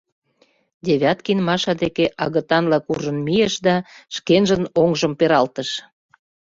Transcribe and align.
—Девяткин 0.85 1.39
Маша 1.47 1.73
деке 1.83 2.05
агытанла 2.23 2.79
куржын 2.85 3.17
мийыш 3.25 3.55
да 3.65 3.75
шкенжын 4.15 4.63
оҥжым 4.81 5.13
пералтыш. 5.19 5.69